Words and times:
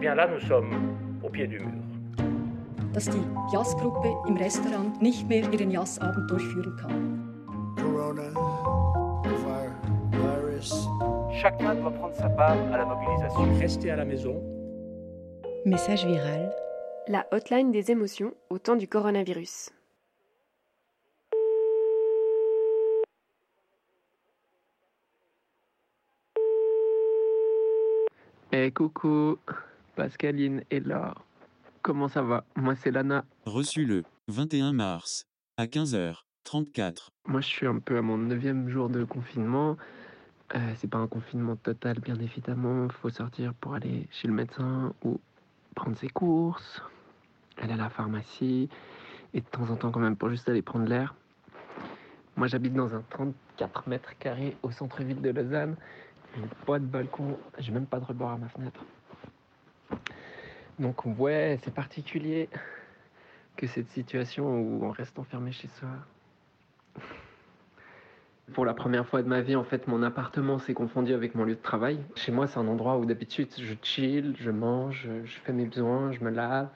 bien 0.00 0.14
là, 0.14 0.26
nous 0.26 0.40
sommes 0.40 0.72
au 1.22 1.28
pied 1.28 1.46
du 1.46 1.60
mur. 1.60 1.90
dass 2.92 3.08
die 3.08 3.22
Jazzgruppe 3.52 4.08
im 4.26 4.36
Restaurant 4.36 5.00
nicht 5.00 5.28
mehr 5.28 5.44
ihren 5.52 5.70
Jazzabend 5.70 6.28
durchführen 6.28 6.76
kann. 6.76 7.74
Corona, 7.76 8.32
virus. 10.10 10.88
Chacun 11.40 11.76
doit 11.76 11.92
prendre 11.92 12.14
sa 12.16 12.28
part 12.30 12.56
à 12.72 12.78
la 12.78 12.84
mobilisation. 12.84 13.58
Restez 13.60 13.90
à 13.90 13.96
la 13.96 14.04
maison. 14.04 14.42
Message 15.64 16.04
viral. 16.04 16.52
La 17.06 17.26
hotline 17.30 17.70
des 17.70 17.90
émotions 17.90 18.34
au 18.48 18.58
temps 18.58 18.76
du 18.76 18.88
coronavirus. 18.88 19.70
Eh 28.52 28.72
coucou, 28.72 29.38
Pascaline 30.00 30.64
et 30.70 30.80
Laure. 30.80 31.26
Comment 31.82 32.08
ça 32.08 32.22
va? 32.22 32.42
Moi 32.56 32.74
c'est 32.74 32.90
Lana. 32.90 33.26
Reçu 33.44 33.84
le 33.84 34.02
21 34.28 34.72
mars 34.72 35.26
à 35.58 35.66
15h34. 35.66 37.08
Moi 37.26 37.42
je 37.42 37.46
suis 37.46 37.66
un 37.66 37.80
peu 37.80 37.98
à 37.98 38.00
mon 38.00 38.16
neuvième 38.16 38.70
jour 38.70 38.88
de 38.88 39.04
confinement. 39.04 39.76
Euh, 40.54 40.72
c'est 40.76 40.88
pas 40.88 40.96
un 40.96 41.06
confinement 41.06 41.54
total 41.56 42.00
bien 42.00 42.14
évidemment. 42.14 42.88
Faut 42.88 43.10
sortir 43.10 43.52
pour 43.52 43.74
aller 43.74 44.08
chez 44.10 44.26
le 44.26 44.32
médecin 44.32 44.94
ou 45.04 45.20
prendre 45.74 45.98
ses 45.98 46.08
courses, 46.08 46.80
aller 47.58 47.74
à 47.74 47.76
la 47.76 47.90
pharmacie 47.90 48.70
et 49.34 49.42
de 49.42 49.46
temps 49.48 49.68
en 49.68 49.76
temps 49.76 49.90
quand 49.90 50.00
même 50.00 50.16
pour 50.16 50.30
juste 50.30 50.48
aller 50.48 50.62
prendre 50.62 50.86
l'air. 50.86 51.14
Moi 52.36 52.46
j'habite 52.46 52.72
dans 52.72 52.94
un 52.94 53.02
34 53.10 53.86
mètres 53.86 54.16
carrés 54.18 54.56
au 54.62 54.70
centre-ville 54.70 55.20
de 55.20 55.28
Lausanne. 55.28 55.76
J'ai 56.34 56.42
pas 56.64 56.78
de 56.78 56.86
balcon, 56.86 57.38
j'ai 57.58 57.70
même 57.70 57.84
pas 57.84 58.00
de 58.00 58.06
rebord 58.06 58.30
à 58.30 58.38
ma 58.38 58.48
fenêtre. 58.48 58.82
Donc 60.80 61.04
ouais, 61.04 61.58
c'est 61.62 61.74
particulier 61.74 62.48
que 63.56 63.66
cette 63.66 63.90
situation 63.90 64.46
où 64.58 64.84
on 64.84 64.90
reste 64.90 65.18
enfermé 65.18 65.52
chez 65.52 65.68
soi. 65.68 65.90
Pour 68.54 68.64
la 68.64 68.72
première 68.72 69.06
fois 69.06 69.22
de 69.22 69.28
ma 69.28 69.42
vie, 69.42 69.56
en 69.56 69.62
fait, 69.62 69.86
mon 69.86 70.02
appartement 70.02 70.58
s'est 70.58 70.72
confondu 70.72 71.12
avec 71.12 71.34
mon 71.34 71.44
lieu 71.44 71.54
de 71.54 71.60
travail. 71.60 72.00
Chez 72.16 72.32
moi, 72.32 72.46
c'est 72.46 72.58
un 72.58 72.66
endroit 72.66 72.96
où 72.96 73.04
d'habitude 73.04 73.48
je 73.58 73.74
chill, 73.82 74.34
je 74.40 74.50
mange, 74.50 75.06
je 75.24 75.38
fais 75.40 75.52
mes 75.52 75.66
besoins, 75.66 76.12
je 76.12 76.24
me 76.24 76.30
lave, 76.30 76.70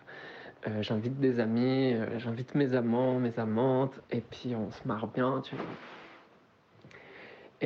euh, 0.68 0.82
j'invite 0.82 1.18
des 1.18 1.40
amis, 1.40 1.94
euh, 1.94 2.18
j'invite 2.18 2.54
mes 2.54 2.74
amants, 2.74 3.18
mes 3.18 3.38
amantes, 3.38 3.98
et 4.10 4.20
puis 4.20 4.54
on 4.54 4.70
se 4.70 4.86
marre 4.86 5.08
bien, 5.08 5.40
tu 5.42 5.56
vois. 5.56 5.64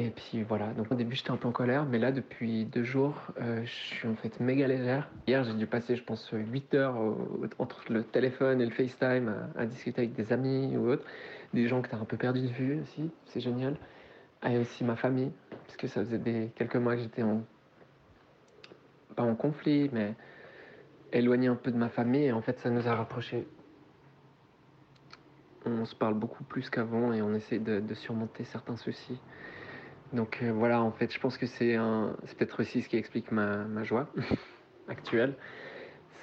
Et 0.00 0.10
puis 0.10 0.44
voilà, 0.44 0.68
donc 0.74 0.92
au 0.92 0.94
début 0.94 1.16
j'étais 1.16 1.32
un 1.32 1.36
peu 1.36 1.48
en 1.48 1.52
colère, 1.52 1.84
mais 1.84 1.98
là 1.98 2.12
depuis 2.12 2.64
deux 2.66 2.84
jours, 2.84 3.20
euh, 3.40 3.64
je 3.64 3.70
suis 3.72 4.06
en 4.06 4.14
fait 4.14 4.38
méga 4.38 4.68
légère. 4.68 5.10
Hier 5.26 5.42
j'ai 5.42 5.54
dû 5.54 5.66
passer, 5.66 5.96
je 5.96 6.04
pense, 6.04 6.30
8 6.32 6.74
heures 6.74 7.16
entre 7.58 7.82
le 7.92 8.04
téléphone 8.04 8.60
et 8.60 8.64
le 8.64 8.70
FaceTime 8.70 9.34
à, 9.56 9.66
discuter 9.66 10.02
avec 10.02 10.14
des 10.14 10.32
amis 10.32 10.76
ou 10.76 10.88
autres, 10.88 11.04
des 11.52 11.66
gens 11.66 11.82
que 11.82 11.88
tu 11.88 11.96
as 11.96 11.98
un 11.98 12.04
peu 12.04 12.16
perdu 12.16 12.42
de 12.42 12.46
vue 12.46 12.80
aussi, 12.80 13.10
c'est 13.24 13.40
génial. 13.40 13.76
Et 14.48 14.56
aussi 14.58 14.84
ma 14.84 14.94
famille, 14.94 15.32
parce 15.66 15.76
que 15.76 15.88
ça 15.88 16.04
faisait 16.04 16.18
des, 16.18 16.52
quelques 16.54 16.76
mois 16.76 16.94
que 16.94 17.02
j'étais 17.02 17.24
en. 17.24 17.42
pas 19.16 19.24
en 19.24 19.34
conflit, 19.34 19.90
mais 19.92 20.14
éloigné 21.12 21.48
un 21.48 21.56
peu 21.56 21.72
de 21.72 21.76
ma 21.76 21.88
famille, 21.88 22.26
et 22.26 22.32
en 22.32 22.40
fait 22.40 22.60
ça 22.60 22.70
nous 22.70 22.86
a 22.86 22.94
rapprochés. 22.94 23.48
On 25.66 25.84
se 25.84 25.96
parle 25.96 26.14
beaucoup 26.14 26.44
plus 26.44 26.70
qu'avant 26.70 27.12
et 27.12 27.20
on 27.20 27.34
essaie 27.34 27.58
de 27.58 27.94
surmonter 27.94 28.44
certains 28.44 28.76
soucis. 28.76 29.18
Donc 30.12 30.38
euh, 30.42 30.52
voilà, 30.52 30.82
en 30.82 30.90
fait, 30.90 31.12
je 31.12 31.20
pense 31.20 31.36
que 31.36 31.46
c'est 31.46 31.76
peut-être 32.38 32.60
aussi 32.60 32.82
ce 32.82 32.88
qui 32.88 32.96
explique 32.96 33.30
ma, 33.30 33.82
joie 33.84 34.08
actuelle. 34.88 35.34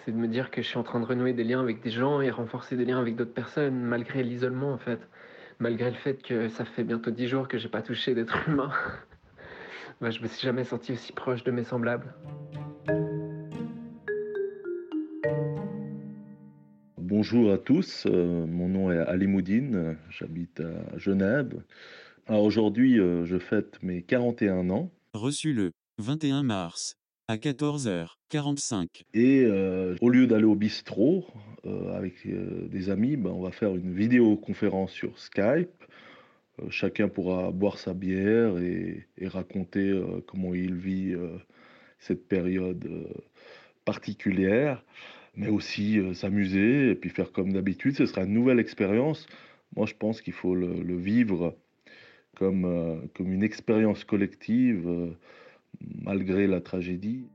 C'est 0.03 0.11
de 0.11 0.17
me 0.17 0.27
dire 0.27 0.51
que 0.51 0.61
je 0.61 0.67
suis 0.67 0.77
en 0.77 0.83
train 0.83 0.99
de 0.99 1.05
renouer 1.05 1.33
des 1.33 1.43
liens 1.43 1.61
avec 1.61 1.81
des 1.81 1.91
gens 1.91 2.21
et 2.21 2.29
renforcer 2.29 2.75
des 2.77 2.85
liens 2.85 2.99
avec 2.99 3.15
d'autres 3.15 3.33
personnes, 3.33 3.79
malgré 3.79 4.23
l'isolement, 4.23 4.71
en 4.71 4.77
fait. 4.77 4.99
Malgré 5.59 5.89
le 5.89 5.95
fait 5.95 6.21
que 6.21 6.49
ça 6.49 6.65
fait 6.65 6.83
bientôt 6.83 7.11
dix 7.11 7.27
jours 7.27 7.47
que 7.47 7.57
j'ai 7.57 7.69
pas 7.69 7.81
touché 7.81 8.13
d'être 8.13 8.47
humain. 8.47 8.71
Bah, 10.01 10.09
je 10.09 10.21
me 10.21 10.27
suis 10.27 10.45
jamais 10.45 10.65
senti 10.65 10.91
aussi 10.91 11.13
proche 11.13 11.45
de 11.45 11.51
mes 11.51 11.63
semblables. 11.63 12.13
Bonjour 16.97 17.53
à 17.53 17.57
tous, 17.57 18.05
euh, 18.07 18.45
mon 18.45 18.67
nom 18.67 18.91
est 18.91 18.97
Ali 18.97 19.25
Moudine, 19.25 19.95
j'habite 20.09 20.59
à 20.59 20.97
Genève. 20.97 21.53
Alors 22.27 22.43
aujourd'hui, 22.43 22.99
euh, 22.99 23.23
je 23.25 23.37
fête 23.37 23.77
mes 23.83 24.01
41 24.01 24.71
ans 24.71 24.89
Reçu 25.13 25.53
le 25.53 25.69
21 25.99 26.41
mars 26.41 26.95
à 27.27 27.37
14h45. 27.37 28.87
et 29.13 29.43
euh, 29.45 29.95
au 30.01 30.09
lieu 30.09 30.25
d'aller 30.25 30.45
au 30.45 30.55
bistrot 30.55 31.27
euh, 31.67 31.95
avec 31.95 32.27
des 32.27 32.89
amis, 32.89 33.15
ben, 33.15 33.29
on 33.29 33.43
va 33.43 33.51
faire 33.51 33.75
une 33.75 33.93
vidéoconférence 33.93 34.91
sur 34.91 35.19
Skype. 35.19 35.69
Chacun 36.69 37.09
pourra 37.09 37.51
boire 37.51 37.77
sa 37.77 37.93
bière 37.93 38.57
et, 38.57 39.05
et 39.19 39.27
raconter 39.27 39.93
comment 40.25 40.55
il 40.55 40.73
vit 40.73 41.13
cette 41.99 42.27
période 42.29 42.87
particulière, 43.83 44.81
mais 45.35 45.49
aussi 45.49 45.99
s'amuser 46.15 46.91
et 46.91 46.95
puis 46.95 47.09
faire 47.09 47.33
comme 47.33 47.51
d'habitude. 47.51 47.97
Ce 47.97 48.05
sera 48.05 48.23
une 48.23 48.33
nouvelle 48.33 48.59
expérience. 48.59 49.27
Moi, 49.75 49.85
je 49.85 49.95
pense 49.95 50.21
qu'il 50.21 50.31
faut 50.31 50.55
le, 50.55 50.81
le 50.81 50.95
vivre 50.95 51.57
comme, 52.35 52.65
euh, 52.65 52.97
comme 53.15 53.31
une 53.31 53.43
expérience 53.43 54.03
collective 54.03 54.87
euh, 54.87 55.11
malgré 55.81 56.47
la 56.47 56.61
tragédie. 56.61 57.25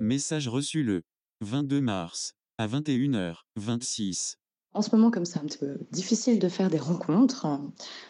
Message 0.00 0.48
reçu 0.48 0.82
le 0.82 1.02
22 1.40 1.80
mars 1.80 2.34
à 2.58 2.66
21h26. 2.66 4.36
En 4.74 4.82
ce 4.82 4.94
moment, 4.94 5.10
comme 5.10 5.24
c'est 5.24 5.38
un 5.38 5.44
petit 5.44 5.58
peu 5.58 5.78
difficile 5.92 6.38
de 6.38 6.48
faire 6.48 6.68
des 6.68 6.78
rencontres, 6.78 7.46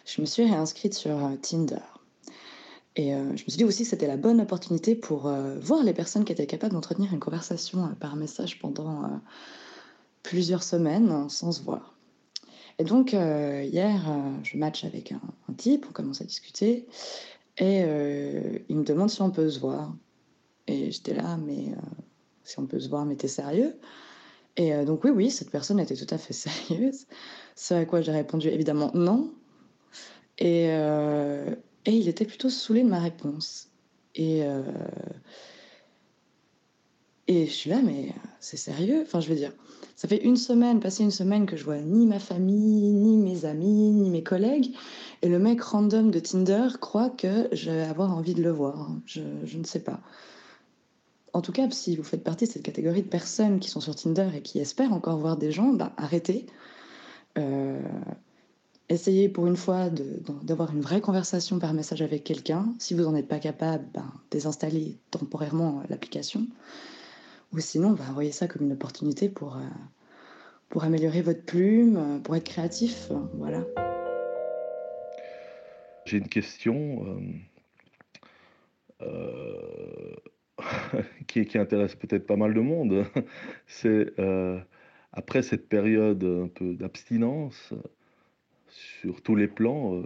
je 0.06 0.20
me 0.20 0.26
suis 0.26 0.44
réinscrite 0.44 0.94
sur 0.94 1.24
euh, 1.24 1.36
Tinder. 1.36 1.76
Et 2.96 3.14
euh, 3.14 3.24
je 3.36 3.44
me 3.44 3.48
suis 3.48 3.56
dit 3.56 3.64
aussi 3.64 3.82
que 3.82 3.88
c'était 3.88 4.06
la 4.06 4.16
bonne 4.16 4.40
opportunité 4.40 4.94
pour 4.94 5.26
euh, 5.26 5.58
voir 5.58 5.82
les 5.82 5.92
personnes 5.92 6.24
qui 6.24 6.32
étaient 6.32 6.46
capables 6.46 6.74
d'entretenir 6.74 7.12
une 7.12 7.18
conversation 7.18 7.84
euh, 7.84 7.94
par 7.98 8.14
message 8.14 8.60
pendant 8.60 9.04
euh, 9.04 9.08
plusieurs 10.24 10.64
semaines 10.64 11.10
hein, 11.12 11.28
sans 11.28 11.52
se 11.52 11.62
voir. 11.62 11.94
Et 12.80 12.84
donc, 12.84 13.14
euh, 13.14 13.62
hier, 13.62 14.10
euh, 14.10 14.32
je 14.42 14.58
match 14.58 14.82
avec 14.84 15.12
un, 15.12 15.20
type, 15.56 15.86
on 15.88 15.92
commence 15.92 16.20
à 16.20 16.24
discuter, 16.24 16.88
et 17.58 17.84
euh, 17.84 18.58
il 18.68 18.76
me 18.78 18.84
demande 18.84 19.10
si 19.10 19.22
on 19.22 19.30
peut 19.30 19.48
se 19.48 19.60
voir. 19.60 19.94
Et 20.66 20.90
j'étais 20.90 21.14
là, 21.14 21.36
mais 21.36 21.74
si 22.42 22.58
on 22.58 22.66
peut 22.66 22.80
se 22.80 22.88
voir, 22.88 23.04
mais 23.04 23.14
t'es 23.16 23.28
sérieux? 23.28 23.78
Et 24.56 24.72
donc 24.84 25.04
oui, 25.04 25.10
oui, 25.10 25.30
cette 25.30 25.50
personne 25.50 25.78
était 25.78 25.94
tout 25.94 26.06
à 26.12 26.16
fait 26.16 26.32
sérieuse. 26.68 27.06
Ce 27.54 27.74
à 27.74 27.84
quoi 27.84 28.00
j'ai 28.00 28.12
répondu 28.12 28.48
évidemment 28.48 28.90
non. 28.94 29.32
Et, 30.38 30.64
et 30.64 31.92
il 31.92 32.08
était 32.08 32.24
plutôt 32.24 32.48
saoulé 32.48 32.82
de 32.82 32.88
ma 32.88 32.98
réponse. 32.98 33.68
Et, 34.14 34.40
et 37.26 37.46
je 37.46 37.52
suis 37.52 37.68
là, 37.68 37.82
mais 37.84 38.14
c'est 38.44 38.58
sérieux 38.58 39.02
Enfin, 39.02 39.20
je 39.20 39.28
veux 39.28 39.36
dire, 39.36 39.52
ça 39.96 40.06
fait 40.06 40.22
une 40.22 40.36
semaine, 40.36 40.78
passé 40.78 41.02
une 41.02 41.10
semaine 41.10 41.46
que 41.46 41.56
je 41.56 41.64
vois 41.64 41.78
ni 41.78 42.06
ma 42.06 42.18
famille, 42.18 42.92
ni 42.92 43.16
mes 43.16 43.46
amis, 43.46 43.90
ni 43.90 44.10
mes 44.10 44.22
collègues. 44.22 44.74
Et 45.22 45.28
le 45.28 45.38
mec 45.38 45.62
random 45.62 46.10
de 46.10 46.18
Tinder 46.18 46.68
croit 46.78 47.08
que 47.08 47.48
je 47.52 47.70
vais 47.70 47.82
avoir 47.82 48.14
envie 48.14 48.34
de 48.34 48.42
le 48.42 48.50
voir. 48.50 48.90
Je, 49.06 49.22
je 49.44 49.56
ne 49.56 49.64
sais 49.64 49.80
pas. 49.80 50.00
En 51.32 51.40
tout 51.40 51.52
cas, 51.52 51.68
si 51.70 51.96
vous 51.96 52.04
faites 52.04 52.22
partie 52.22 52.44
de 52.46 52.50
cette 52.50 52.62
catégorie 52.62 53.02
de 53.02 53.08
personnes 53.08 53.60
qui 53.60 53.70
sont 53.70 53.80
sur 53.80 53.94
Tinder 53.96 54.28
et 54.36 54.42
qui 54.42 54.58
espèrent 54.58 54.92
encore 54.92 55.16
voir 55.18 55.36
des 55.38 55.50
gens, 55.50 55.72
bah, 55.72 55.92
arrêtez. 55.96 56.44
Euh, 57.38 57.80
essayez 58.90 59.30
pour 59.30 59.46
une 59.46 59.56
fois 59.56 59.88
d'avoir 60.42 60.70
une 60.70 60.82
vraie 60.82 61.00
conversation 61.00 61.58
par 61.58 61.72
message 61.72 62.02
avec 62.02 62.24
quelqu'un. 62.24 62.72
Si 62.78 62.92
vous 62.92 63.02
n'en 63.02 63.14
êtes 63.14 63.26
pas 63.26 63.38
capable, 63.38 63.86
ben, 63.94 64.12
désinstallez 64.30 64.98
temporairement 65.10 65.82
l'application. 65.88 66.46
Ou 67.54 67.60
sinon, 67.60 67.92
bah, 67.92 68.04
voyez 68.12 68.32
ça 68.32 68.48
comme 68.48 68.62
une 68.62 68.72
opportunité 68.72 69.28
pour, 69.28 69.56
euh, 69.56 69.60
pour 70.70 70.82
améliorer 70.82 71.22
votre 71.22 71.44
plume, 71.44 71.96
euh, 71.96 72.18
pour 72.18 72.34
être 72.34 72.44
créatif. 72.44 73.12
euh, 73.12 73.20
Voilà. 73.34 73.64
J'ai 76.04 76.18
une 76.18 76.28
question 76.28 77.16
qui, 81.28 81.46
qui 81.46 81.58
intéresse 81.58 81.94
peut-être 81.94 82.26
pas 82.26 82.36
mal 82.36 82.54
de 82.54 82.60
monde. 82.60 83.04
C'est 83.66 84.12
après 85.12 85.42
cette 85.42 85.68
période 85.68 86.24
un 86.24 86.48
peu 86.48 86.74
d'abstinence, 86.74 87.72
sur 88.68 89.22
tous 89.22 89.36
les 89.36 89.48
plans, 89.48 90.02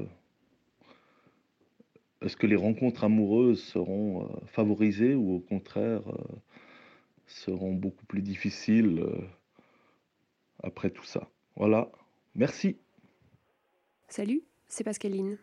est-ce 2.22 2.36
que 2.36 2.46
les 2.46 2.56
rencontres 2.56 3.04
amoureuses 3.04 3.62
seront 3.62 4.28
favorisées 4.46 5.14
ou 5.14 5.36
au 5.36 5.40
contraire 5.40 6.02
seront 7.28 7.74
beaucoup 7.74 8.06
plus 8.06 8.22
difficiles 8.22 9.00
euh, 9.00 9.20
après 10.62 10.90
tout 10.90 11.04
ça 11.04 11.30
Voilà, 11.56 11.90
merci. 12.34 12.76
Salut, 14.08 14.42
c'est 14.68 14.84
Pascaline. 14.84 15.38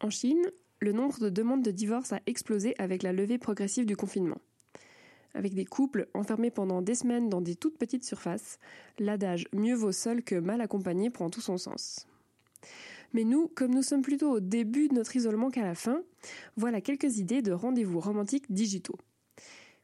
En 0.00 0.10
Chine, 0.10 0.50
le 0.80 0.92
nombre 0.92 1.18
de 1.20 1.28
demandes 1.28 1.62
de 1.62 1.70
divorce 1.70 2.12
a 2.12 2.20
explosé 2.26 2.74
avec 2.78 3.02
la 3.02 3.12
levée 3.12 3.38
progressive 3.38 3.84
du 3.84 3.96
confinement. 3.96 4.40
Avec 5.34 5.54
des 5.54 5.66
couples 5.66 6.08
enfermés 6.14 6.50
pendant 6.50 6.82
des 6.82 6.94
semaines 6.94 7.28
dans 7.28 7.40
des 7.42 7.54
toutes 7.54 7.78
petites 7.78 8.04
surfaces, 8.04 8.58
l'adage 8.98 9.46
mieux 9.52 9.74
vaut 9.74 9.92
seul 9.92 10.24
que 10.24 10.34
mal 10.34 10.60
accompagné 10.60 11.10
prend 11.10 11.30
tout 11.30 11.42
son 11.42 11.58
sens. 11.58 12.06
Mais 13.12 13.24
nous, 13.24 13.48
comme 13.48 13.74
nous 13.74 13.82
sommes 13.82 14.02
plutôt 14.02 14.30
au 14.30 14.40
début 14.40 14.88
de 14.88 14.94
notre 14.94 15.16
isolement 15.16 15.50
qu'à 15.50 15.64
la 15.64 15.74
fin, 15.74 16.02
voilà 16.56 16.80
quelques 16.80 17.18
idées 17.18 17.42
de 17.42 17.52
rendez-vous 17.52 18.00
romantiques 18.00 18.50
digitaux. 18.50 18.98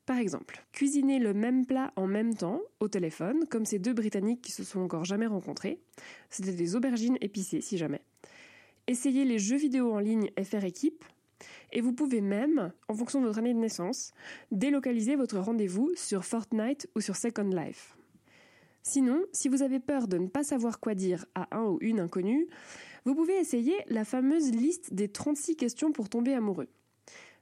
Par 0.06 0.18
exemple, 0.18 0.64
cuisiner 0.70 1.18
le 1.18 1.34
même 1.34 1.66
plat 1.66 1.92
en 1.96 2.06
même 2.06 2.34
temps, 2.34 2.62
au 2.78 2.86
téléphone, 2.86 3.44
comme 3.50 3.66
ces 3.66 3.80
deux 3.80 3.92
Britanniques 3.92 4.40
qui 4.40 4.52
se 4.52 4.62
sont 4.62 4.80
encore 4.80 5.04
jamais 5.04 5.26
rencontrés. 5.26 5.80
C'était 6.30 6.52
des 6.52 6.76
aubergines 6.76 7.18
épicées, 7.20 7.60
si 7.60 7.76
jamais. 7.76 8.02
Essayez 8.86 9.24
les 9.24 9.40
jeux 9.40 9.56
vidéo 9.56 9.92
en 9.92 9.98
ligne 9.98 10.30
FR 10.40 10.64
Équipe. 10.64 11.04
Et 11.72 11.80
vous 11.80 11.92
pouvez 11.92 12.20
même, 12.20 12.72
en 12.88 12.94
fonction 12.94 13.20
de 13.20 13.26
votre 13.26 13.40
année 13.40 13.52
de 13.52 13.58
naissance, 13.58 14.12
délocaliser 14.52 15.16
votre 15.16 15.40
rendez-vous 15.40 15.90
sur 15.96 16.24
Fortnite 16.24 16.88
ou 16.94 17.00
sur 17.00 17.16
Second 17.16 17.50
Life. 17.50 17.96
Sinon, 18.84 19.24
si 19.32 19.48
vous 19.48 19.62
avez 19.62 19.80
peur 19.80 20.06
de 20.06 20.18
ne 20.18 20.28
pas 20.28 20.44
savoir 20.44 20.78
quoi 20.78 20.94
dire 20.94 21.26
à 21.34 21.48
un 21.58 21.64
ou 21.64 21.78
une 21.80 21.98
inconnue, 21.98 22.46
vous 23.04 23.16
pouvez 23.16 23.36
essayer 23.36 23.74
la 23.88 24.04
fameuse 24.04 24.52
liste 24.52 24.94
des 24.94 25.08
36 25.08 25.56
questions 25.56 25.90
pour 25.90 26.08
tomber 26.08 26.32
amoureux. 26.32 26.68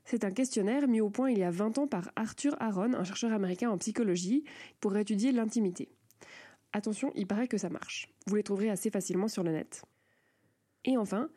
C'est 0.04 0.24
un 0.24 0.30
questionnaire 0.30 0.86
mis 0.86 1.00
au 1.00 1.10
point 1.10 1.30
il 1.30 1.38
y 1.38 1.44
a 1.44 1.50
20 1.50 1.78
ans 1.78 1.86
par 1.86 2.10
Arthur 2.16 2.54
Aaron, 2.60 2.94
un 2.94 3.04
chercheur 3.04 3.32
américain 3.32 3.70
en 3.70 3.78
psychologie, 3.78 4.44
pour 4.80 4.96
étudier 4.96 5.32
l'intimité. 5.32 5.88
Attention, 6.72 7.12
il 7.14 7.26
paraît 7.26 7.48
que 7.48 7.58
ça 7.58 7.70
marche. 7.70 8.08
Vous 8.26 8.34
les 8.34 8.42
trouverez 8.42 8.68
assez 8.68 8.90
facilement 8.90 9.28
sur 9.28 9.42
le 9.42 9.52
net. 9.52 9.82
Et 10.84 10.98
enfin, 10.98 11.30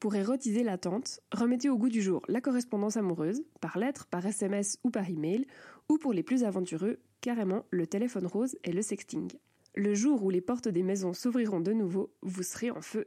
pour 0.00 0.14
érotiser 0.14 0.62
l'attente, 0.62 1.20
remettez 1.32 1.70
au 1.70 1.78
goût 1.78 1.88
du 1.88 2.02
jour 2.02 2.22
la 2.28 2.40
correspondance 2.40 2.96
amoureuse, 2.96 3.42
par 3.60 3.78
lettre, 3.78 4.06
par 4.06 4.26
SMS 4.26 4.78
ou 4.84 4.90
par 4.90 5.08
email, 5.08 5.46
ou 5.88 5.96
pour 5.96 6.12
les 6.12 6.22
plus 6.22 6.44
aventureux, 6.44 6.98
carrément 7.20 7.64
le 7.70 7.86
téléphone 7.86 8.26
rose 8.26 8.56
et 8.64 8.72
le 8.72 8.82
sexting. 8.82 9.30
Le 9.74 9.94
jour 9.94 10.22
où 10.22 10.30
les 10.30 10.40
portes 10.40 10.68
des 10.68 10.82
maisons 10.82 11.14
s'ouvriront 11.14 11.60
de 11.60 11.72
nouveau, 11.72 12.12
vous 12.22 12.42
serez 12.42 12.70
en 12.70 12.82
feu. 12.82 13.06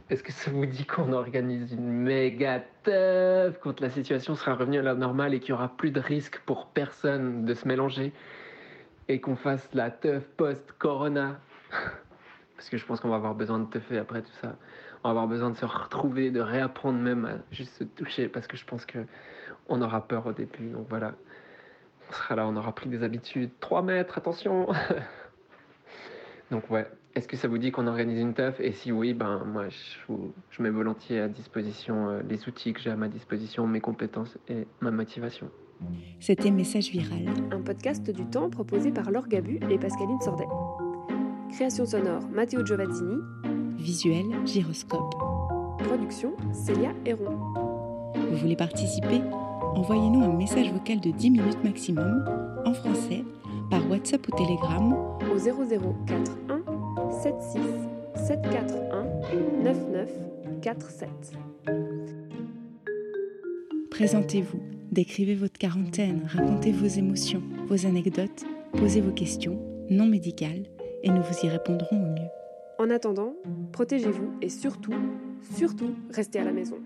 Est-ce 0.09 0.23
que 0.23 0.31
ça 0.31 0.49
vous 0.49 0.65
dit 0.65 0.85
qu'on 0.85 1.13
organise 1.13 1.71
une 1.71 1.87
méga 1.87 2.63
teuf 2.81 3.59
quand 3.59 3.79
la 3.79 3.91
situation 3.91 4.33
sera 4.33 4.55
revenue 4.55 4.79
à 4.79 4.81
la 4.81 4.95
normale 4.95 5.35
et 5.35 5.39
qu'il 5.39 5.53
n'y 5.53 5.59
aura 5.59 5.69
plus 5.69 5.91
de 5.91 5.99
risque 5.99 6.39
pour 6.47 6.65
personne 6.65 7.45
de 7.45 7.53
se 7.53 7.67
mélanger 7.67 8.11
et 9.07 9.21
qu'on 9.21 9.35
fasse 9.35 9.69
la 9.71 9.91
teuf 9.91 10.27
post-corona? 10.29 11.39
Parce 12.55 12.69
que 12.71 12.77
je 12.77 12.85
pense 12.87 12.99
qu'on 12.99 13.09
va 13.09 13.17
avoir 13.17 13.35
besoin 13.35 13.59
de 13.59 13.65
teuffer 13.65 13.99
après 13.99 14.23
tout 14.23 14.33
ça. 14.41 14.55
On 15.03 15.09
va 15.09 15.11
avoir 15.11 15.27
besoin 15.27 15.51
de 15.51 15.57
se 15.57 15.65
retrouver, 15.65 16.31
de 16.31 16.41
réapprendre 16.41 16.97
même 16.97 17.25
à 17.25 17.53
juste 17.53 17.73
se 17.75 17.83
toucher 17.83 18.27
parce 18.27 18.47
que 18.47 18.57
je 18.57 18.65
pense 18.65 18.85
que 18.85 18.99
on 19.69 19.81
aura 19.81 20.05
peur 20.07 20.25
au 20.25 20.33
début. 20.33 20.71
Donc 20.71 20.87
voilà, 20.89 21.13
on 22.09 22.13
sera 22.13 22.35
là, 22.35 22.47
on 22.47 22.57
aura 22.57 22.73
pris 22.73 22.89
des 22.89 23.03
habitudes. 23.03 23.51
3 23.61 23.83
mètres, 23.83 24.17
attention 24.17 24.67
Donc 26.51 26.69
ouais, 26.69 26.87
est-ce 27.15 27.27
que 27.27 27.37
ça 27.37 27.47
vous 27.47 27.57
dit 27.57 27.71
qu'on 27.71 27.87
organise 27.87 28.19
une 28.19 28.33
teuf? 28.33 28.59
Et 28.59 28.71
si 28.71 28.91
oui, 28.91 29.13
ben 29.13 29.43
moi 29.45 29.67
je, 29.69 30.13
je 30.49 30.61
mets 30.61 30.69
volontiers 30.69 31.19
à 31.19 31.27
disposition 31.27 32.09
euh, 32.09 32.21
les 32.27 32.47
outils 32.47 32.73
que 32.73 32.79
j'ai 32.79 32.91
à 32.91 32.95
ma 32.95 33.07
disposition, 33.07 33.67
mes 33.67 33.81
compétences 33.81 34.37
et 34.47 34.67
ma 34.81 34.91
motivation. 34.91 35.49
C'était 36.19 36.51
Message 36.51 36.89
Viral. 36.91 37.29
Un 37.51 37.61
podcast 37.61 38.09
du 38.09 38.25
temps 38.25 38.49
proposé 38.49 38.91
par 38.91 39.11
Laure 39.11 39.27
Gabu 39.27 39.59
et 39.69 39.77
Pascaline 39.77 40.19
Sordet. 40.19 40.47
Création 41.51 41.85
sonore 41.85 42.27
Matteo 42.29 42.65
Giovazzini. 42.65 43.17
Visuel 43.77 44.25
Gyroscope. 44.45 45.15
Production 45.77 46.35
Célia 46.51 46.91
Héron. 47.05 47.37
Vous 48.13 48.37
voulez 48.37 48.57
participer? 48.57 49.21
Envoyez-nous 49.73 50.23
un 50.23 50.33
message 50.33 50.71
vocal 50.71 50.99
de 50.99 51.11
10 51.11 51.31
minutes 51.31 51.63
maximum, 51.63 52.25
en 52.65 52.73
français, 52.73 53.23
par 53.69 53.89
WhatsApp 53.89 54.27
ou 54.27 54.31
Telegram 54.31 54.93
au 55.31 55.37
0041 55.37 56.63
76 57.21 57.61
741 58.15 59.05
9947. 59.63 61.09
Présentez-vous, 63.91 64.59
décrivez 64.91 65.35
votre 65.35 65.57
quarantaine, 65.57 66.27
racontez 66.27 66.71
vos 66.71 66.87
émotions, 66.87 67.43
vos 67.67 67.85
anecdotes, 67.85 68.45
posez 68.73 69.01
vos 69.01 69.11
questions, 69.11 69.59
non 69.89 70.05
médicales, 70.05 70.63
et 71.03 71.09
nous 71.09 71.21
vous 71.21 71.45
y 71.45 71.49
répondrons 71.49 71.97
au 71.97 72.05
mieux. 72.05 72.29
En 72.79 72.89
attendant, 72.89 73.35
protégez-vous 73.73 74.31
et 74.41 74.49
surtout, 74.49 74.93
surtout, 75.55 75.95
restez 76.11 76.39
à 76.39 76.45
la 76.45 76.53
maison. 76.53 76.77